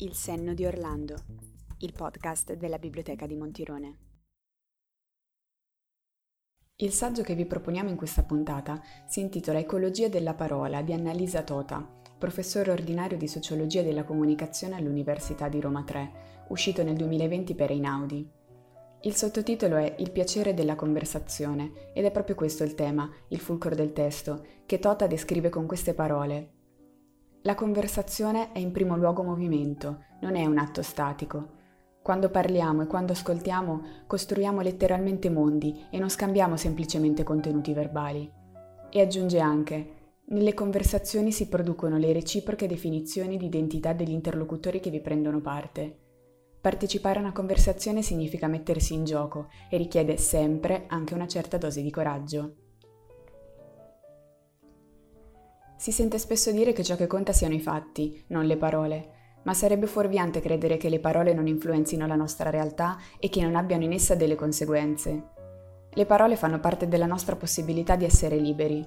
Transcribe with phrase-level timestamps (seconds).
[0.00, 1.16] Il senno di Orlando,
[1.78, 3.98] il podcast della Biblioteca di Montirone.
[6.76, 11.42] Il saggio che vi proponiamo in questa puntata si intitola Ecologia della parola di Annalisa
[11.42, 11.84] Tota,
[12.16, 18.30] professore ordinario di sociologia della comunicazione all'Università di Roma 3, uscito nel 2020 per Einaudi.
[19.00, 23.74] Il sottotitolo è Il piacere della conversazione ed è proprio questo il tema, il fulcro
[23.74, 26.57] del testo, che Tota descrive con queste parole.
[27.42, 31.56] La conversazione è in primo luogo movimento, non è un atto statico.
[32.02, 38.28] Quando parliamo e quando ascoltiamo costruiamo letteralmente mondi e non scambiamo semplicemente contenuti verbali.
[38.90, 39.92] E aggiunge anche,
[40.30, 45.96] nelle conversazioni si producono le reciproche definizioni di identità degli interlocutori che vi prendono parte.
[46.60, 51.82] Partecipare a una conversazione significa mettersi in gioco e richiede sempre anche una certa dose
[51.82, 52.67] di coraggio.
[55.78, 59.10] Si sente spesso dire che ciò che conta siano i fatti, non le parole,
[59.44, 63.54] ma sarebbe fuorviante credere che le parole non influenzino la nostra realtà e che non
[63.54, 65.28] abbiano in essa delle conseguenze.
[65.88, 68.84] Le parole fanno parte della nostra possibilità di essere liberi,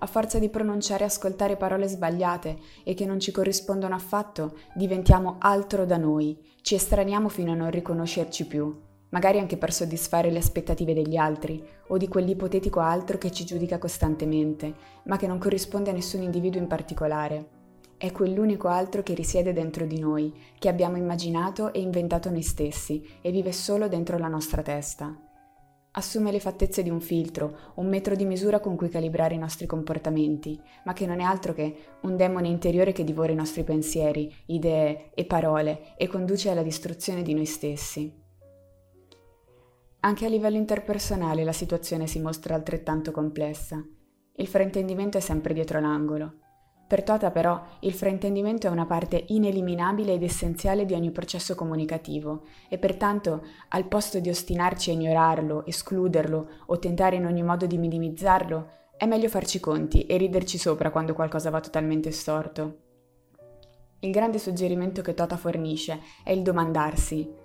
[0.00, 5.36] a forza di pronunciare e ascoltare parole sbagliate e che non ci corrispondono affatto, diventiamo
[5.38, 10.38] altro da noi, ci estraniamo fino a non riconoscerci più, magari anche per soddisfare le
[10.38, 15.90] aspettative degli altri o di quell'ipotetico altro che ci giudica costantemente, ma che non corrisponde
[15.90, 17.48] a nessun individuo in particolare.
[17.96, 23.02] È quell'unico altro che risiede dentro di noi, che abbiamo immaginato e inventato noi stessi
[23.20, 25.16] e vive solo dentro la nostra testa
[25.96, 29.66] assume le fattezze di un filtro, un metro di misura con cui calibrare i nostri
[29.66, 34.32] comportamenti, ma che non è altro che un demone interiore che divora i nostri pensieri,
[34.46, 38.24] idee e parole e conduce alla distruzione di noi stessi.
[40.06, 43.84] Anche a livello interpersonale la situazione si mostra altrettanto complessa.
[44.36, 46.34] Il fraintendimento è sempre dietro l'angolo.
[46.86, 52.44] Per Tota però il fraintendimento è una parte ineliminabile ed essenziale di ogni processo comunicativo
[52.68, 57.76] e pertanto al posto di ostinarci a ignorarlo, escluderlo o tentare in ogni modo di
[57.76, 62.76] minimizzarlo, è meglio farci conti e riderci sopra quando qualcosa va totalmente storto.
[63.98, 67.42] Il grande suggerimento che Tota fornisce è il domandarsi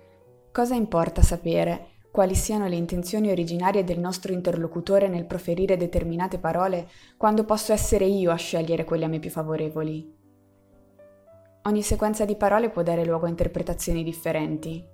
[0.52, 6.86] cosa importa sapere quali siano le intenzioni originarie del nostro interlocutore nel proferire determinate parole
[7.16, 10.20] quando posso essere io a scegliere quelle a me più favorevoli.
[11.62, 14.84] Ogni sequenza di parole può dare luogo a interpretazioni differenti.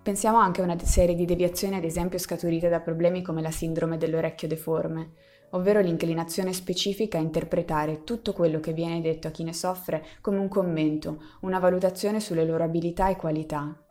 [0.00, 3.98] Pensiamo anche a una serie di deviazioni, ad esempio, scaturite da problemi come la sindrome
[3.98, 5.14] dell'orecchio deforme,
[5.50, 10.38] ovvero l'inclinazione specifica a interpretare tutto quello che viene detto a chi ne soffre come
[10.38, 13.82] un commento, una valutazione sulle loro abilità e qualità.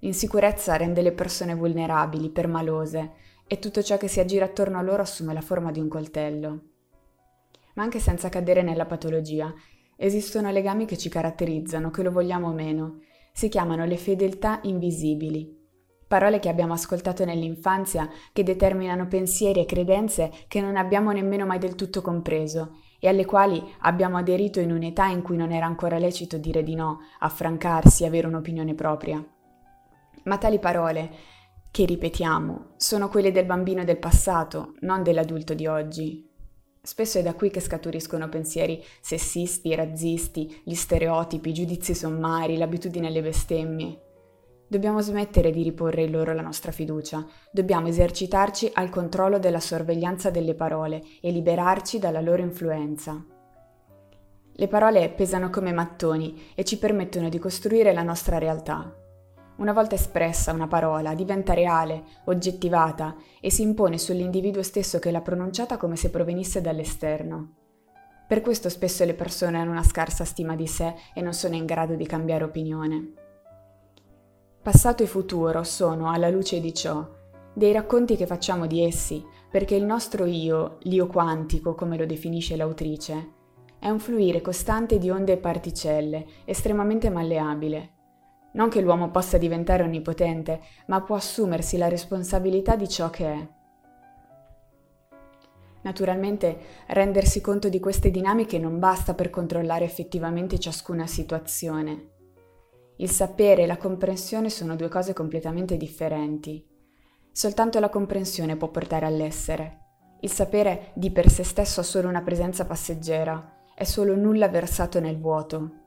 [0.00, 3.12] L'insicurezza rende le persone vulnerabili, permalose,
[3.46, 6.60] e tutto ciò che si aggira attorno a loro assume la forma di un coltello.
[7.74, 9.52] Ma anche senza cadere nella patologia,
[9.96, 13.00] esistono legami che ci caratterizzano, che lo vogliamo o meno.
[13.32, 15.54] Si chiamano le fedeltà invisibili.
[16.06, 21.58] Parole che abbiamo ascoltato nell'infanzia che determinano pensieri e credenze che non abbiamo nemmeno mai
[21.58, 25.98] del tutto compreso e alle quali abbiamo aderito in un'età in cui non era ancora
[25.98, 29.24] lecito dire di no, affrancarsi, avere un'opinione propria
[30.26, 31.10] ma tali parole,
[31.70, 36.26] che ripetiamo, sono quelle del bambino del passato, non dell'adulto di oggi.
[36.80, 43.08] Spesso è da qui che scaturiscono pensieri sessisti, razzisti, gli stereotipi, i giudizi sommari, l'abitudine
[43.08, 44.00] alle bestemmie.
[44.68, 50.30] Dobbiamo smettere di riporre in loro la nostra fiducia, dobbiamo esercitarci al controllo della sorveglianza
[50.30, 53.24] delle parole e liberarci dalla loro influenza.
[54.58, 59.05] Le parole pesano come mattoni e ci permettono di costruire la nostra realtà.
[59.56, 65.22] Una volta espressa una parola diventa reale, oggettivata e si impone sull'individuo stesso che l'ha
[65.22, 67.54] pronunciata come se provenisse dall'esterno.
[68.28, 71.64] Per questo spesso le persone hanno una scarsa stima di sé e non sono in
[71.64, 73.12] grado di cambiare opinione.
[74.60, 77.08] Passato e futuro sono, alla luce di ciò,
[77.54, 82.56] dei racconti che facciamo di essi, perché il nostro io, l'io quantico, come lo definisce
[82.56, 83.32] l'autrice,
[83.78, 87.95] è un fluire costante di onde e particelle, estremamente malleabile,
[88.56, 93.48] non che l'uomo possa diventare onnipotente, ma può assumersi la responsabilità di ciò che è.
[95.82, 96.58] Naturalmente
[96.88, 102.10] rendersi conto di queste dinamiche non basta per controllare effettivamente ciascuna situazione.
[102.96, 106.66] Il sapere e la comprensione sono due cose completamente differenti.
[107.30, 109.82] Soltanto la comprensione può portare all'essere.
[110.20, 114.98] Il sapere di per sé stesso ha solo una presenza passeggera, è solo nulla versato
[114.98, 115.84] nel vuoto.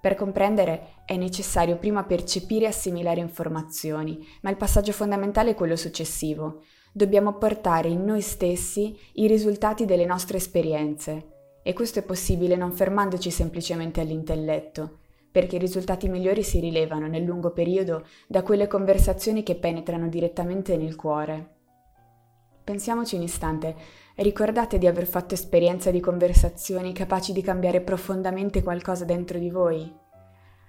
[0.00, 5.76] Per comprendere è necessario prima percepire e assimilare informazioni, ma il passaggio fondamentale è quello
[5.76, 6.62] successivo.
[6.90, 11.58] Dobbiamo portare in noi stessi i risultati delle nostre esperienze.
[11.62, 15.00] E questo è possibile non fermandoci semplicemente all'intelletto,
[15.30, 20.78] perché i risultati migliori si rilevano nel lungo periodo da quelle conversazioni che penetrano direttamente
[20.78, 21.59] nel cuore.
[22.70, 23.74] Pensiamoci un istante,
[24.14, 29.92] ricordate di aver fatto esperienza di conversazioni capaci di cambiare profondamente qualcosa dentro di voi?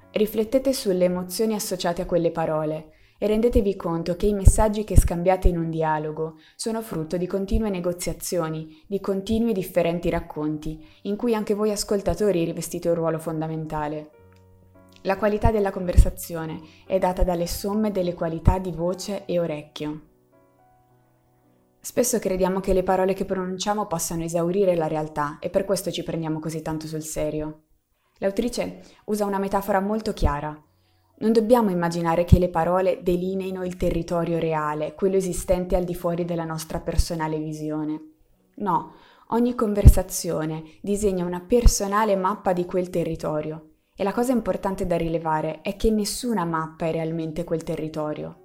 [0.09, 5.47] Riflettete sulle emozioni associate a quelle parole e rendetevi conto che i messaggi che scambiate
[5.47, 11.53] in un dialogo sono frutto di continue negoziazioni, di continui differenti racconti, in cui anche
[11.53, 14.09] voi ascoltatori rivestite un ruolo fondamentale.
[15.03, 20.09] La qualità della conversazione è data dalle somme delle qualità di voce e orecchio.
[21.83, 26.03] Spesso crediamo che le parole che pronunciamo possano esaurire la realtà e per questo ci
[26.03, 27.63] prendiamo così tanto sul serio.
[28.19, 30.55] L'autrice usa una metafora molto chiara.
[31.17, 36.23] Non dobbiamo immaginare che le parole delineino il territorio reale, quello esistente al di fuori
[36.23, 37.99] della nostra personale visione.
[38.57, 38.93] No,
[39.29, 45.61] ogni conversazione disegna una personale mappa di quel territorio e la cosa importante da rilevare
[45.61, 48.37] è che nessuna mappa è realmente quel territorio.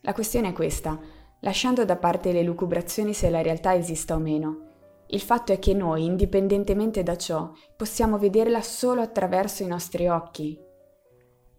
[0.00, 0.98] La questione è questa,
[1.44, 4.58] lasciando da parte le lucubrazioni se la realtà esista o meno.
[5.06, 10.58] Il fatto è che noi, indipendentemente da ciò, possiamo vederla solo attraverso i nostri occhi,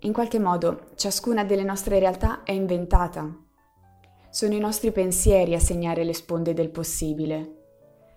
[0.05, 3.27] in qualche modo, ciascuna delle nostre realtà è inventata.
[4.29, 7.53] Sono i nostri pensieri a segnare le sponde del possibile.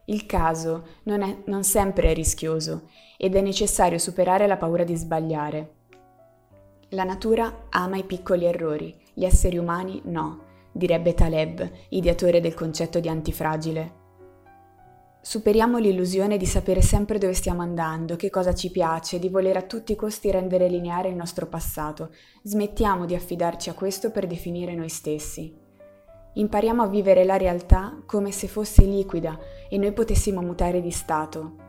[0.07, 4.97] Il caso non, è, non sempre è rischioso ed è necessario superare la paura di
[4.97, 5.77] sbagliare.
[6.91, 13.01] La natura ama i piccoli errori, gli esseri umani no, direbbe Taleb, ideatore del concetto
[13.01, 14.07] di antifragile.
[15.21, 19.63] Superiamo l'illusione di sapere sempre dove stiamo andando, che cosa ci piace, di voler a
[19.63, 22.11] tutti i costi rendere lineare il nostro passato.
[22.43, 25.55] Smettiamo di affidarci a questo per definire noi stessi.
[26.35, 29.39] Impariamo a vivere la realtà come se fosse liquida
[29.69, 31.68] e noi potessimo mutare di stato.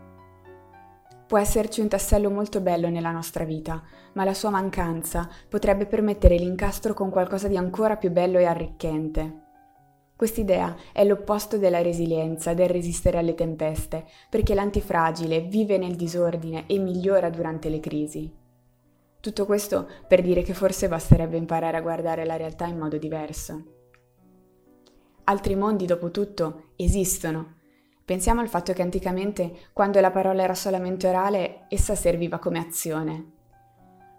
[1.30, 3.84] Può esserci un tassello molto bello nella nostra vita,
[4.14, 9.42] ma la sua mancanza potrebbe permettere l'incastro con qualcosa di ancora più bello e arricchente.
[10.16, 16.80] Quest'idea è l'opposto della resilienza, del resistere alle tempeste, perché l'antifragile vive nel disordine e
[16.80, 18.36] migliora durante le crisi.
[19.20, 23.64] Tutto questo per dire che forse basterebbe imparare a guardare la realtà in modo diverso.
[25.26, 27.59] Altri mondi, dopo tutto, esistono.
[28.10, 33.34] Pensiamo al fatto che anticamente, quando la parola era solamente orale, essa serviva come azione.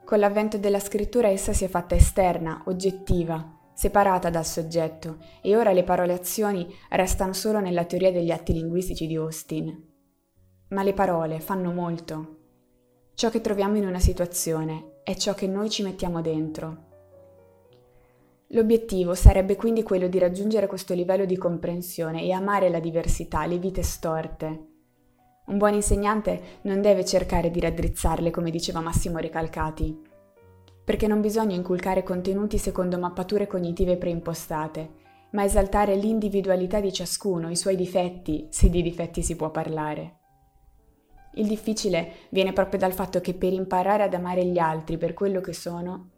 [0.04, 5.72] Con l'avvento della scrittura essa si è fatta esterna, oggettiva, separata dal soggetto, e ora
[5.72, 9.88] le parole azioni restano solo nella teoria degli atti linguistici di Austin.
[10.68, 12.36] Ma le parole fanno molto.
[13.14, 16.89] Ciò che troviamo in una situazione è ciò che noi ci mettiamo dentro.
[18.52, 23.58] L'obiettivo sarebbe quindi quello di raggiungere questo livello di comprensione e amare la diversità, le
[23.58, 24.66] vite storte.
[25.46, 29.96] Un buon insegnante non deve cercare di raddrizzarle, come diceva Massimo Recalcati,
[30.84, 34.90] perché non bisogna inculcare contenuti secondo mappature cognitive preimpostate,
[35.30, 40.18] ma esaltare l'individualità di ciascuno, i suoi difetti, se di difetti si può parlare.
[41.34, 45.40] Il difficile viene proprio dal fatto che per imparare ad amare gli altri per quello
[45.40, 46.08] che sono,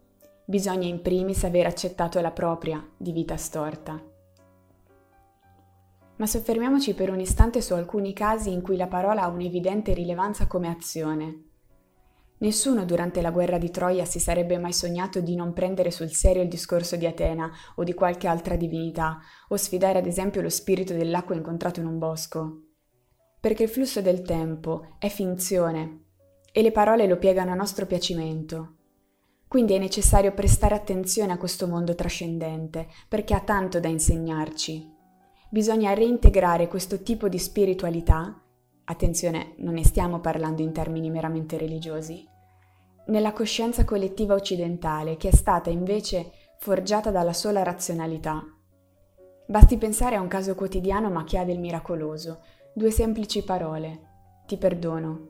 [0.45, 4.01] bisogna in primis aver accettato la propria di vita storta.
[6.15, 10.47] Ma soffermiamoci per un istante su alcuni casi in cui la parola ha un'evidente rilevanza
[10.47, 11.51] come azione
[12.43, 16.41] Nessuno durante la guerra di Troia si sarebbe mai sognato di non prendere sul serio
[16.41, 20.93] il discorso di Atena o di qualche altra divinità, o sfidare ad esempio lo spirito
[20.93, 22.63] dell'acqua incontrato in un bosco.
[23.39, 26.01] Perché il flusso del tempo è finzione
[26.51, 28.75] e le parole lo piegano a nostro piacimento.
[29.53, 34.91] Quindi è necessario prestare attenzione a questo mondo trascendente, perché ha tanto da insegnarci.
[35.51, 38.41] Bisogna reintegrare questo tipo di spiritualità
[38.85, 42.27] attenzione, non ne stiamo parlando in termini meramente religiosi,
[43.09, 48.43] nella coscienza collettiva occidentale che è stata invece forgiata dalla sola razionalità.
[49.45, 52.41] Basti pensare a un caso quotidiano ma che ha del miracoloso,
[52.73, 54.01] due semplici parole,
[54.47, 55.27] ti perdono.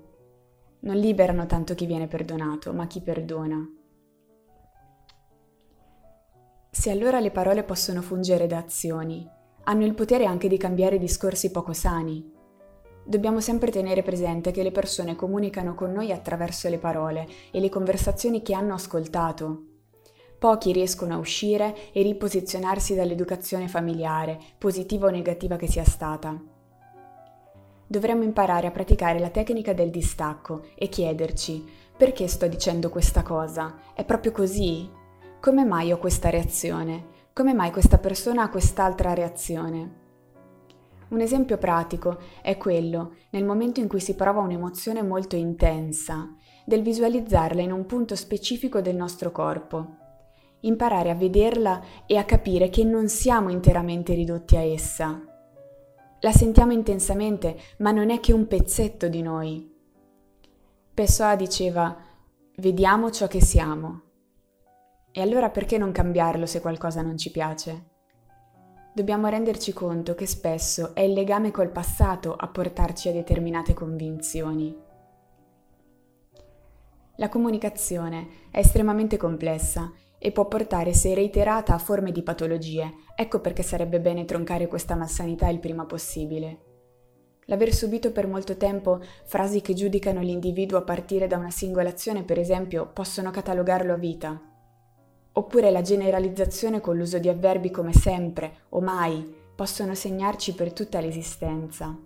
[0.80, 3.82] Non liberano tanto chi viene perdonato, ma chi perdona.
[6.76, 9.30] Se allora le parole possono fungere da azioni,
[9.66, 12.34] hanno il potere anche di cambiare discorsi poco sani,
[13.06, 17.68] Dobbiamo sempre tenere presente che le persone comunicano con noi attraverso le parole e le
[17.68, 19.66] conversazioni che hanno ascoltato.
[20.40, 26.42] Pochi riescono a uscire e riposizionarsi dall'educazione familiare, positiva o negativa che sia stata.
[27.86, 31.64] Dovremmo imparare a praticare la tecnica del distacco e chiederci
[31.96, 33.80] perché sto dicendo questa cosa?
[33.94, 34.90] È proprio così?
[35.44, 37.08] Come mai ho questa reazione?
[37.34, 39.96] Come mai questa persona ha quest'altra reazione?
[41.10, 46.34] Un esempio pratico è quello nel momento in cui si prova un'emozione molto intensa,
[46.64, 49.98] del visualizzarla in un punto specifico del nostro corpo,
[50.62, 55.22] imparare a vederla e a capire che non siamo interamente ridotti a essa.
[56.22, 59.70] La sentiamo intensamente, ma non è che un pezzetto di noi.
[60.94, 61.98] Pessoa diceva,
[62.60, 64.03] vediamo ciò che siamo.
[65.16, 67.92] E allora perché non cambiarlo se qualcosa non ci piace?
[68.96, 74.76] Dobbiamo renderci conto che spesso è il legame col passato a portarci a determinate convinzioni.
[77.18, 82.92] La comunicazione è estremamente complessa e può portare, se reiterata, a forme di patologie.
[83.16, 86.62] Ecco perché sarebbe bene troncare questa malsanità il prima possibile.
[87.46, 92.24] L'aver subito per molto tempo frasi che giudicano l'individuo a partire da una singola azione,
[92.24, 94.53] per esempio, possono catalogarlo a vita.
[95.34, 101.00] Oppure la generalizzazione con l'uso di avverbi come sempre o mai possono segnarci per tutta
[101.00, 101.98] l'esistenza.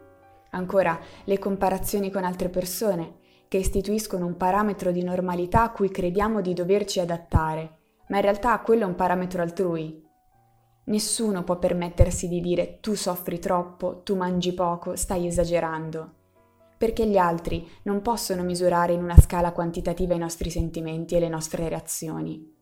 [0.51, 3.15] Ancora, le comparazioni con altre persone,
[3.47, 8.59] che istituiscono un parametro di normalità a cui crediamo di doverci adattare ma in realtà
[8.59, 10.05] quello è un parametro altrui.
[10.85, 16.13] Nessuno può permettersi di dire tu soffri troppo, tu mangi poco, stai esagerando,
[16.77, 21.29] perché gli altri non possono misurare in una scala quantitativa i nostri sentimenti e le
[21.29, 22.55] nostre reazioni.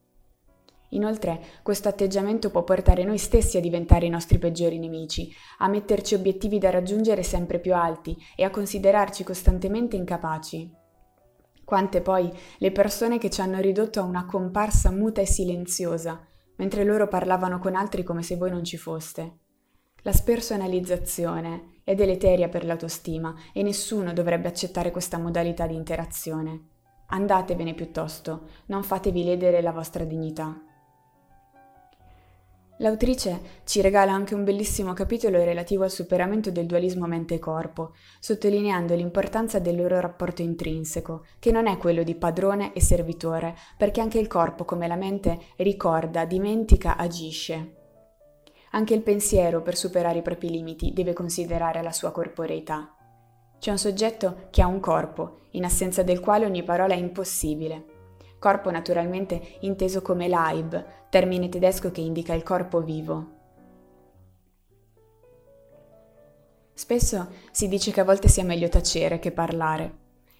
[0.95, 6.15] Inoltre, questo atteggiamento può portare noi stessi a diventare i nostri peggiori nemici, a metterci
[6.15, 10.71] obiettivi da raggiungere sempre più alti e a considerarci costantemente incapaci.
[11.65, 16.25] Quante poi le persone che ci hanno ridotto a una comparsa muta e silenziosa,
[16.57, 19.39] mentre loro parlavano con altri come se voi non ci foste.
[20.03, 26.67] La spersonalizzazione è deleteria per l'autostima e nessuno dovrebbe accettare questa modalità di interazione.
[27.07, 30.64] Andatevene piuttosto, non fatevi ledere la vostra dignità.
[32.79, 39.59] L'autrice ci regala anche un bellissimo capitolo relativo al superamento del dualismo mente-corpo, sottolineando l'importanza
[39.59, 44.27] del loro rapporto intrinseco, che non è quello di padrone e servitore, perché anche il
[44.27, 47.75] corpo, come la mente, ricorda, dimentica, agisce.
[48.71, 52.93] Anche il pensiero, per superare i propri limiti, deve considerare la sua corporeità.
[53.57, 57.94] C'è un soggetto che ha un corpo, in assenza del quale ogni parola è impossibile
[58.45, 63.31] corpo naturalmente inteso come Leib, termine tedesco che indica il corpo vivo.
[66.71, 69.93] Spesso si dice che a volte sia meglio tacere che parlare.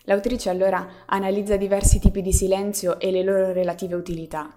[0.04, 4.54] L'autrice allora analizza diversi tipi di silenzio e le loro relative utilità,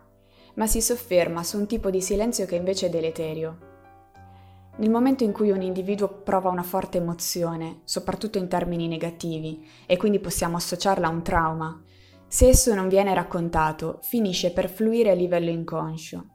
[0.57, 3.57] ma si sofferma su un tipo di silenzio che invece è deleterio.
[4.76, 9.97] Nel momento in cui un individuo prova una forte emozione, soprattutto in termini negativi, e
[9.97, 11.83] quindi possiamo associarla a un trauma,
[12.28, 16.26] se esso non viene raccontato, finisce per fluire a livello inconscio.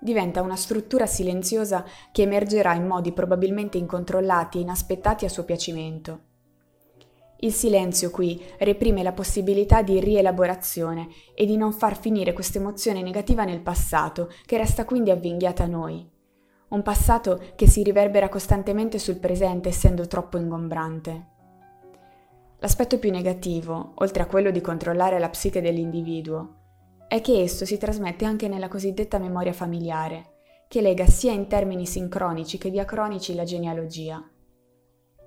[0.00, 6.20] Diventa una struttura silenziosa che emergerà in modi probabilmente incontrollati e inaspettati a suo piacimento.
[7.38, 13.02] Il silenzio qui reprime la possibilità di rielaborazione e di non far finire questa emozione
[13.02, 16.08] negativa nel passato, che resta quindi avvinghiata a noi.
[16.68, 21.34] Un passato che si riverbera costantemente sul presente essendo troppo ingombrante.
[22.58, 26.64] L'aspetto più negativo, oltre a quello di controllare la psiche dell'individuo,
[27.08, 30.36] è che esso si trasmette anche nella cosiddetta memoria familiare,
[30.68, 34.22] che lega sia in termini sincronici che diacronici la genealogia.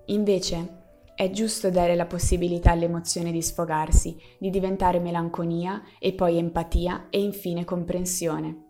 [0.07, 0.77] Invece,
[1.15, 7.21] è giusto dare la possibilità all'emozione di sfogarsi, di diventare melanconia e poi empatia e
[7.21, 8.67] infine comprensione.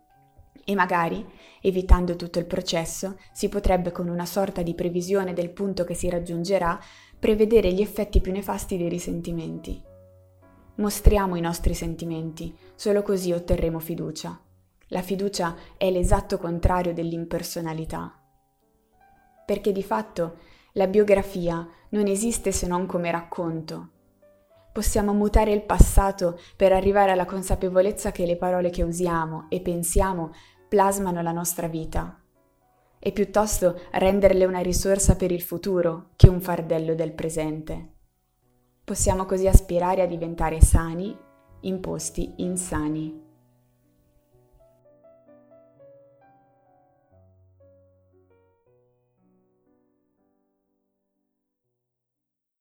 [0.65, 1.25] E magari,
[1.61, 6.09] evitando tutto il processo, si potrebbe con una sorta di previsione del punto che si
[6.09, 6.79] raggiungerà
[7.19, 9.81] prevedere gli effetti più nefasti dei risentimenti.
[10.75, 14.39] Mostriamo i nostri sentimenti, solo così otterremo fiducia.
[14.87, 18.17] La fiducia è l'esatto contrario dell'impersonalità.
[19.45, 20.37] Perché di fatto
[20.73, 23.89] la biografia non esiste se non come racconto.
[24.71, 30.31] Possiamo mutare il passato per arrivare alla consapevolezza che le parole che usiamo e pensiamo
[30.69, 32.18] plasmano la nostra vita
[32.99, 37.93] e piuttosto renderle una risorsa per il futuro che un fardello del presente.
[38.83, 41.15] Possiamo così aspirare a diventare sani,
[41.61, 43.27] imposti insani.